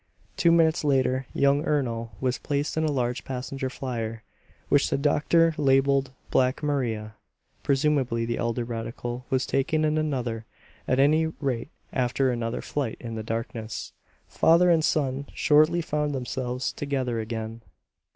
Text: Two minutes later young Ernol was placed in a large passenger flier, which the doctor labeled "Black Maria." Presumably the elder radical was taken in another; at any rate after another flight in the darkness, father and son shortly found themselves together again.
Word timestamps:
Two 0.35 0.51
minutes 0.51 0.83
later 0.83 1.27
young 1.31 1.63
Ernol 1.63 2.09
was 2.19 2.39
placed 2.39 2.75
in 2.75 2.83
a 2.83 2.91
large 2.91 3.23
passenger 3.23 3.69
flier, 3.69 4.23
which 4.67 4.89
the 4.89 4.97
doctor 4.97 5.53
labeled 5.59 6.11
"Black 6.31 6.63
Maria." 6.63 7.13
Presumably 7.61 8.25
the 8.25 8.39
elder 8.39 8.65
radical 8.65 9.27
was 9.29 9.45
taken 9.45 9.85
in 9.85 9.99
another; 9.99 10.47
at 10.87 10.99
any 10.99 11.27
rate 11.27 11.69
after 11.93 12.31
another 12.31 12.61
flight 12.63 12.97
in 12.99 13.13
the 13.13 13.21
darkness, 13.21 13.93
father 14.27 14.71
and 14.71 14.83
son 14.83 15.27
shortly 15.35 15.81
found 15.83 16.15
themselves 16.15 16.73
together 16.73 17.19
again. 17.19 17.61